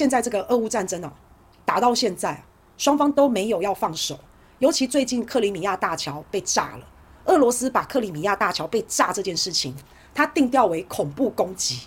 [0.00, 1.12] 现在这个俄乌战争哦，
[1.62, 2.42] 打到现在，
[2.78, 4.18] 双方都没有要放手。
[4.58, 6.86] 尤其最近克里米亚大桥被炸了，
[7.26, 9.76] 俄罗斯把克里米亚大桥被炸这件事情，
[10.14, 11.80] 它定调为恐怖攻击。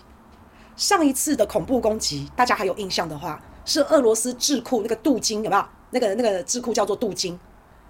[0.75, 5.65] 上一次的恐怖攻击，大家还有印象的话，是俄罗斯智库那个杜金有没有？
[5.89, 7.39] 那个那个智库叫做杜金，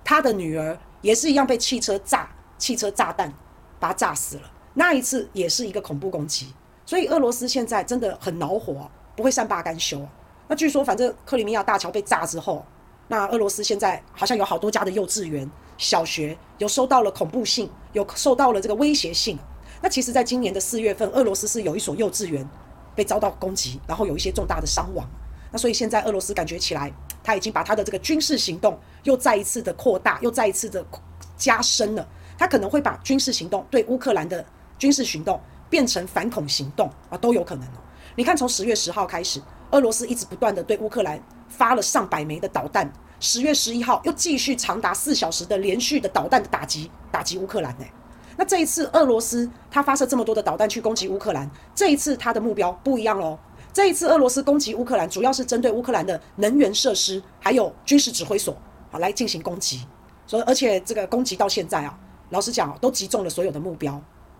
[0.05, 3.29] 他的女儿也是一样被汽车炸，汽车炸弹
[3.77, 4.43] 把他炸死了。
[4.73, 6.53] 那一次也是一个恐怖攻击，
[6.85, 10.01] 所以俄罗斯现在真的很恼火，不会善罢甘休。
[10.47, 12.65] 那据说，反正克里米亚大桥被炸之后。
[13.09, 19.37] 那俄罗斯现在好像有好多家的幼稚园、小学有收到了恐怖信，有受到了这个威胁信。
[19.81, 22.47] 那其实，在今年的四月份，俄罗斯是有一所幼稚园
[22.95, 25.05] 被遭到攻击，然后有一些重大的伤亡。
[25.51, 26.91] 那所以现在俄罗斯感觉起来，
[27.21, 30.83] 他已经把他的这个军事行动又再一次的扩大，又再一次的
[31.37, 32.07] 加深了。
[32.37, 34.43] 他可能会把军事行动对乌克兰的
[34.79, 35.39] 军事行动
[35.69, 37.67] 变成反恐行动啊，都有可能。
[38.15, 41.21] 你看，从十月十号开始，俄罗斯一直不断的对乌克兰。
[41.49, 47.85] 发了上百枚的导弹，十月十一号又继续长达四小时的连续的导弹的打击，打击乌克兰呢。
[48.35, 53.37] 那这一次俄罗斯他发射这么多的导弹去攻击乌克兰，这一次他的目标不一样喽。
[53.71, 58.57] 这一次俄罗斯攻击乌克兰，主要是针对乌克兰的能源设施还有军事指挥所
[58.89, 59.85] 啊来进行攻击。
[60.25, 61.95] 所以而且这个攻击到现在啊，
[62.31, 63.93] 老实讲都击中了所有的目标。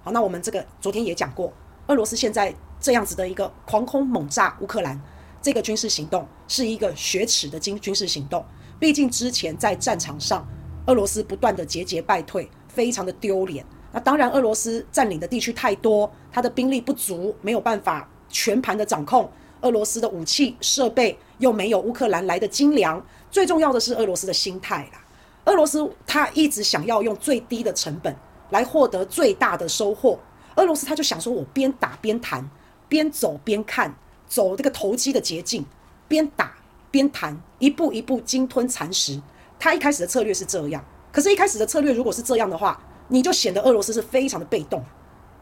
[0.03, 1.53] 好，那我们这个昨天也讲过，
[1.85, 2.51] 俄罗斯现在
[2.83, 5.01] 这样子的一个狂轰猛炸乌克兰。
[5.41, 8.45] 这个军事行动是一个雪耻的军军事行动，
[8.77, 10.45] 毕竟之前在战场上，
[10.85, 13.65] 俄罗斯不断的节节败退，非常的丢脸。
[13.93, 19.29] 那当然，俄罗斯占领的地区太多，他的兵力不足，没有办法全盘的掌控。
[19.61, 25.01] 俄罗斯的武器设备又没有乌克兰来的精良，最重要的是俄罗斯的心态啦。
[25.45, 28.15] 俄罗斯他一直想要用最低的成本
[28.49, 30.17] 来获得最大的收获。
[30.55, 32.49] 俄罗斯他就想说，我边打边谈，
[32.93, 33.95] 边走边看。
[34.27, 35.63] 走这个投机的捷径，
[36.07, 36.53] 边打
[36.89, 39.21] 边谈，一步一步鲸吞蚕食。
[39.59, 44.83] 他一开始的策略是这样，可是，一开始的策略如果是这样的话，你就显得俄罗斯是非常的被动，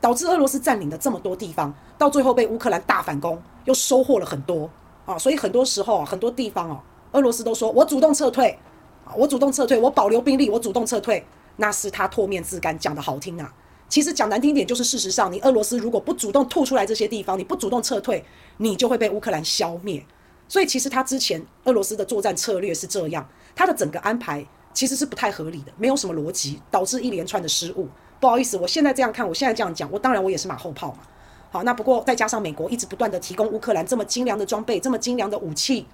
[0.02, 4.70] 导致俄罗斯占领了这么多地方，到最后被乌克兰大反攻，又收获了很多
[5.06, 5.18] 啊。
[5.18, 6.84] 所以很多时候啊，很多地方啊，
[7.14, 8.60] 俄罗斯都说我主动撤退
[9.06, 11.26] 啊，我主动撤退，我保留兵力，我主动撤退，
[11.56, 13.54] 那是他唾面自干，讲的好听啊。
[13.92, 18.24] 其实讲难听点，就是事实上，你俄罗斯如果不主动吐出来这些地方，你不主动撤退，
[18.56, 20.02] 你就会被乌克兰消灭。
[20.48, 27.90] 所以其实他之前俄罗斯的作战策略是这样，他的整个安排其实是不太合理的，没有什么逻辑，导致一连串的失误。
[28.22, 31.00] 不好意思，我现在这样看，我现在这样讲，我当然我也是马后炮嘛。
[31.52, 35.86] 好，那不过再加上美国一直不断的提供乌克兰这么精良的装备，这么精良的武器，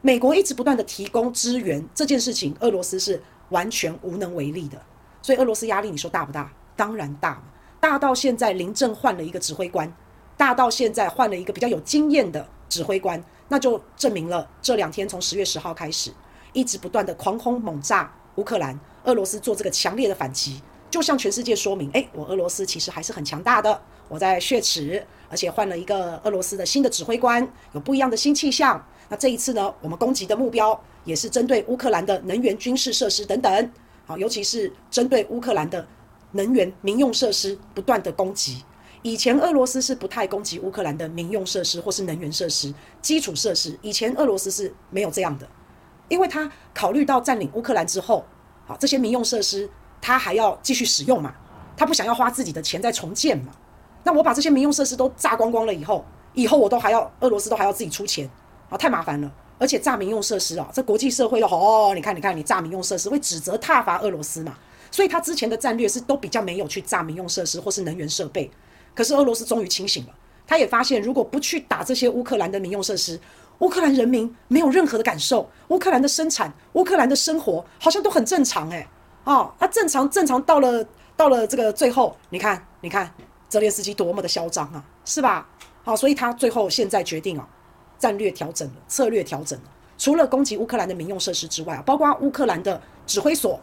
[0.00, 4.80] 美国一直不断的提供支援，这件事情俄罗斯是完全无能为力的。
[5.20, 6.50] 所以俄罗斯压力，你说大不大？
[6.76, 7.42] 当然大嘛，
[7.80, 9.92] 大到现在临阵换了一个指挥官，
[10.36, 16.12] 大到现在换了一个比较有经验的指挥官，那就证明了这两天从十月十号开始，
[16.52, 28.82] 一直不断的狂轰猛炸乌克兰，俄罗斯做这个强烈的反击，就向全世界说明，诶，我俄罗斯其实还是很强大的，我在血耻，而且换了一个俄罗斯的新的指挥官，有不一样的新气象。
[29.08, 33.70] 那这一次呢，我们攻击的目标也是针对乌克兰的能源、军事设施等等，
[34.06, 35.86] 好，尤其是针对乌克兰的。
[36.32, 38.64] 能源民用设施不断的攻击，
[39.02, 43.78] 以前俄罗斯是不太攻击乌克兰的民用设施或是能源设施、基础设施。
[43.82, 45.48] 以前俄罗斯是没有这样的，
[46.08, 48.24] 因为他考虑到占领乌克兰之后，
[48.66, 49.68] 好，这些民用设施
[50.00, 51.34] 他还要继续使用嘛，
[51.76, 53.52] 他不想要花自己的钱再重建嘛。
[54.04, 56.04] 那我把这些民用设施都炸光光了以后，
[56.34, 58.28] 以后我都还要俄罗斯都还要自己出钱，
[58.68, 59.30] 啊，太麻烦了。
[59.58, 64.56] 而且炸民用设施啊，这国际社会的哦，你看你看你炸民用设施会指责挞伐俄罗斯嘛。
[64.92, 68.48] 所以他之前的战略是都比较没有去炸民用设施或是能源设备，
[68.94, 70.14] 可是俄罗斯终于清醒了，
[70.46, 73.18] 他也发现如果不去打这些乌克兰的民用设施，
[73.60, 78.86] 乌克兰人民没有任何的感受，乌克兰的生产、乌克兰的生活好像都很正常诶、
[79.24, 80.84] 哦，他正常正常到了
[81.16, 83.10] 到了这个最后，你看你看
[83.48, 85.48] 泽连斯基多么的嚣张啊，是吧？
[85.84, 87.48] 好，所以他最后现在决定啊，
[87.98, 89.64] 战略调整了，策略调整了，
[89.96, 93.58] 除了攻击乌克兰的民用设施之外啊，包括乌克兰的指挥所。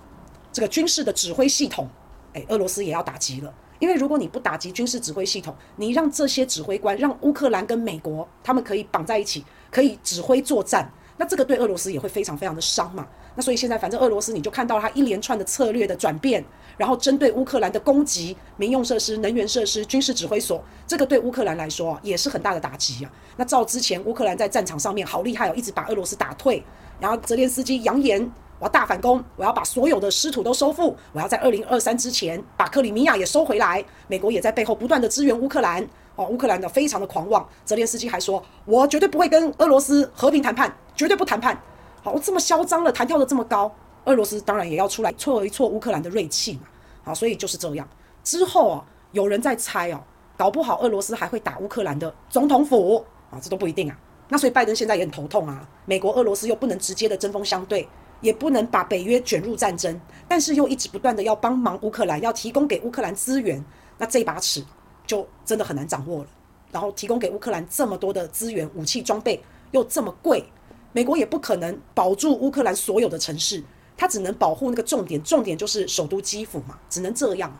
[0.52, 1.88] 这个军事的指挥系统，
[2.34, 3.54] 诶，俄罗斯也要打击了。
[3.80, 13.08] 因为如果你不打击军事指挥系统，你让这些指挥官，让乌克兰跟美国他们可以绑在一起，可以指挥作战，那这个对俄罗斯也会非常非常的伤嘛。
[13.36, 16.44] 那所以现在反正俄罗斯你就看到他一连串的策略的转变，
[16.76, 23.12] 然后针对乌克兰的攻击，民用设施、能源设施、军事指挥所，这个对乌克兰来说，也是很大的打击啊。
[23.38, 26.62] 那照之前乌克兰在战场上面好厉害哦，一直把俄罗斯打退，
[27.00, 28.30] 然后泽连斯基扬言。
[28.60, 33.84] 我要大反攻，我要把所有的失土都收复，我要在二零二三之前把克里米亚也收回来。
[34.08, 35.82] 美国也在背后不断的支援乌克兰，
[36.16, 41.58] 哦，乌克兰的非常的狂妄，泽连斯基还说，我绝对不会跟俄罗斯和平谈判，绝对不谈判。
[42.04, 43.74] 好，我这么嚣张了，弹跳的这么高，
[44.04, 46.62] 俄罗斯当然也要出来挫一挫乌克兰的锐气嘛。
[47.04, 47.88] 好，所以就是这样。
[48.26, 50.02] 之后啊，有人在猜哦，
[50.36, 53.98] 搞不好俄罗斯还会打乌克兰的总统府啊，这都不一定啊。
[54.28, 57.88] 那所以拜登现在也很头痛啊，美国、俄罗斯又不能直接的针锋相对，
[58.22, 63.64] 也不能把北约卷入战争，但是又一直不断的要帮忙乌克兰，要提供给乌克兰资源，
[63.98, 64.64] 那这把尺。
[65.08, 66.30] 就真的很难掌握了，
[66.72, 70.44] 然后提供给乌克兰这么多的资源、武器装备又这么贵，
[70.92, 73.64] 美国也不可能保住乌克兰所有的城市，
[73.98, 77.52] 它只能保护那个重点，重点就是首都基辅嘛，只能这样。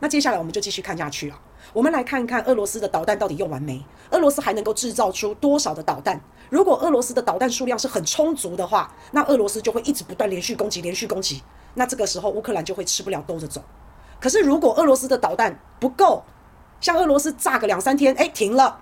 [0.00, 1.40] 那接下来我们就继续看下去啊，
[1.72, 3.84] 我们来看看俄罗斯的导弹到底用完没？
[4.10, 6.20] 俄罗斯还能够制造出多少的导弹？
[6.50, 11.42] 如果俄罗斯的导弹数量是很充足的话，那俄罗斯就会一直不断连续攻击，连续攻击，
[11.74, 13.62] 那这个时候乌克兰就会吃不了兜着走。
[14.20, 16.22] 可是如果俄罗斯的导弹不够，
[16.80, 18.78] 像俄罗斯炸个两三天，哎，停了，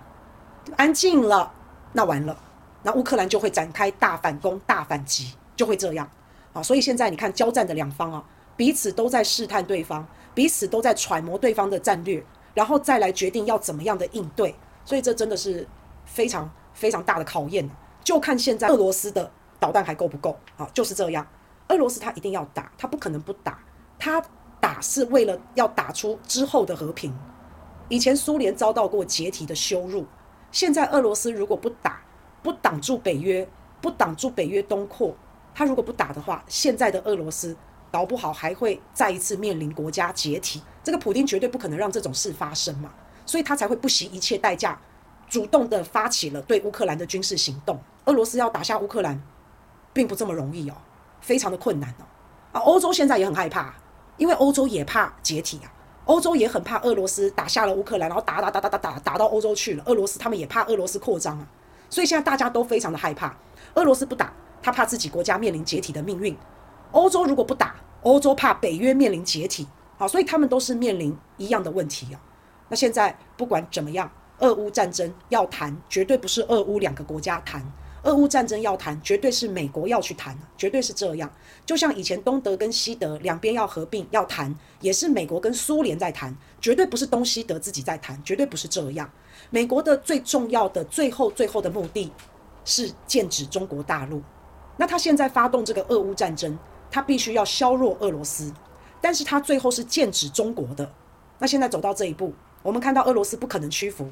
[0.75, 1.51] 安静了，
[1.93, 2.37] 那完了，
[2.83, 6.07] 那乌克兰就会展开大反攻、大反击，就会这样。
[6.53, 8.23] 啊，所以现在你看交战的两方啊，
[8.55, 12.23] 彼此都在试探对方，彼此都在揣摩对方的战略，
[12.53, 14.53] 然后再来决定要怎么样的应对。
[14.85, 15.67] 所以这真的是
[16.05, 17.67] 非常非常大的考验。
[18.03, 20.37] 就看现在俄罗斯的导弹还够不够。
[20.55, 21.25] 啊，就是这样。
[21.69, 23.57] 俄罗斯他一定要打，他不可能不打，
[23.97, 24.23] 他
[24.59, 27.11] 打是为了要打出之后的和平。
[27.89, 30.05] 以前苏联遭到过解体的羞辱，
[30.51, 31.99] 现在俄罗斯如果不打，
[32.43, 33.49] 不挡住北约，
[33.81, 35.15] 不挡住北约东扩，
[35.55, 37.57] 他如果不打的话，现在的俄罗斯
[37.91, 40.61] 搞不好还会再一次面临国家解体。
[40.83, 42.91] 这个普丁绝对不可能让这种事发生嘛，
[43.25, 44.79] 所以他才会不惜一切代价，
[45.27, 47.79] 主动的发起了对乌克兰的军事行动。
[48.05, 49.21] 俄罗斯要打下乌克兰，
[49.91, 50.75] 并不这么容易哦，
[51.19, 52.05] 非常的困难哦。
[52.53, 53.73] 啊，欧洲现在也很害怕，
[54.15, 55.73] 因为欧洲也怕解体啊。
[56.05, 59.83] 欧洲也很怕俄罗斯打下了乌克兰，然后打打打打打打打到欧洲去了。
[59.87, 61.45] 俄罗斯他们也怕俄罗斯扩张啊，
[61.89, 63.35] 所以现在大家都非常的害怕。
[63.73, 64.31] 俄罗斯不打，
[64.61, 66.33] 他怕自己国家面临解体的命运；
[66.93, 69.67] 欧洲如果不打，欧洲怕北约面临解体。
[69.97, 72.21] 好，所以他们都是面临一样的问题啊。
[72.69, 77.65] 那现在不管怎么样，俄乌战争要谈，绝对不是俄乌两个国家谈。
[78.03, 81.29] 俄乌战争要谈，绝对是美国要去谈，绝对是这样。
[81.65, 89.09] 就像以前东德跟西德两边要合并要谈，也是美国跟苏联在谈，绝对不是东西德自己在谈，绝对不是这样。
[89.49, 92.11] 美国的最重要的最后最后的目的
[92.63, 94.21] 是剑指中国大陆。
[94.77, 96.57] 那他现在发动这个俄乌战争，
[96.89, 98.53] 他必须要削弱俄罗斯，
[99.01, 100.91] 但是他最后是剑指中国的。
[101.39, 104.09] 那现在走到这一步，我们看到俄罗斯不可能屈服，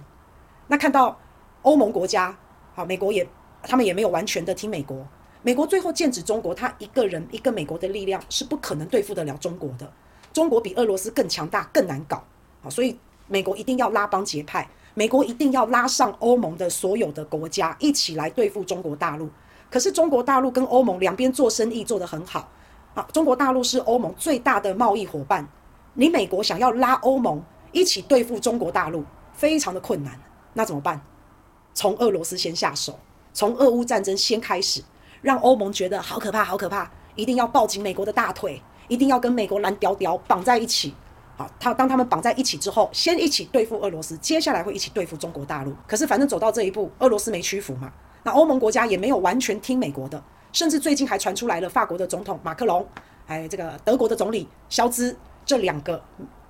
[0.68, 1.18] 那看到
[1.64, 2.38] 欧盟国家，
[2.74, 3.28] 好，美国也。
[3.68, 5.08] 他们也没有完全的听美国，
[5.42, 9.92] 美国最后剑指中国，他一个人一个美国的力量是不可能对付得了中国的。
[10.32, 12.24] 中国比俄罗斯更强大，更难搞，
[12.62, 12.96] 好，所以
[13.28, 19.28] 美国一定要拉帮结派，美国一定要拉上欧盟的所有的国家一起来对付中国大陆。
[19.72, 22.48] 可是中国大陆跟欧盟两边做生意做得很好，
[22.96, 25.48] 啊，中国大陆是欧盟最大的贸易伙伴，
[25.94, 29.04] 你美国想要拉欧盟一起对付中国大陆，
[29.34, 30.20] 非常的困难，
[30.54, 31.00] 那怎么办？
[31.74, 32.98] 从俄罗斯先下手。
[33.34, 34.82] 从俄乌战争先开始，
[35.22, 40.96] 让欧盟觉得好可怕，好可怕，一定要抱紧美国的大腿，一定要跟美国蓝条条绑在一起。
[41.36, 45.76] 好，他当他们绑在一起之后，先一起对付俄罗斯，接下来会一起对付中国大陆。
[45.86, 47.92] 可是反正走到这一步，俄罗斯没屈服嘛，
[48.24, 50.24] 那欧盟国家也没有完全听美国的，
[50.56, 52.88] 甚至最近还传出来了，法国的总统马克龙，
[53.26, 55.14] 还有这个德国的总理肖兹，
[55.46, 56.02] 这两个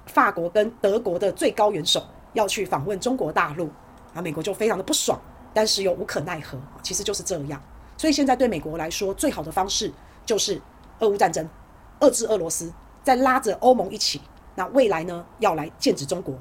[0.06, 3.68] 法国跟德国的最高元首要去访问中国大陆，
[4.13, 5.20] 啊，美国就非常的不爽。
[5.56, 7.60] 但是又无可奈何，其实就是这样。
[7.98, 9.91] 所以现在对美国来说，最好的方式
[10.24, 10.62] 就是
[11.00, 11.50] 俄乌战争，
[12.01, 14.22] 遏制俄罗斯，再拉着欧盟一起。
[14.53, 16.36] 那未来呢，要来剑指中国，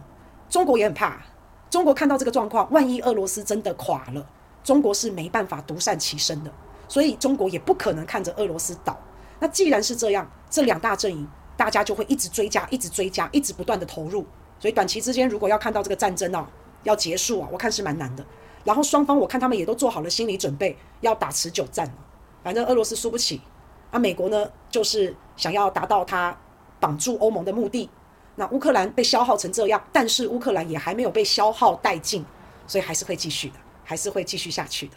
[0.50, 1.22] 中国也很怕。
[1.70, 4.26] 中国看到这个状况，万一俄罗斯真的垮了，
[4.62, 6.52] 中国是没办法独善其身的。
[6.94, 8.96] 所以中国也不可能看着俄罗斯倒。
[9.40, 14.24] 那既然是这样，这两大阵营，大家就会一直追加，一直追加，一直不断的投入。
[14.60, 16.48] 所以短期之间，如果要看到这个战争啊，
[16.84, 18.24] 要结束啊，我看是蛮难的。
[18.62, 21.92] 然后双方，我看他们也都做好了心理准备，要打持久战。
[22.44, 23.40] 反正俄罗斯输不起，
[23.90, 26.38] 啊，美国呢就是想要达到他
[26.78, 27.90] 绑住欧盟的目的。
[28.36, 32.24] 那乌克兰被消耗成这样，但是乌克兰也还没有被消耗殆尽，
[32.68, 34.96] 所以还是会继续的，还是会继续下去的。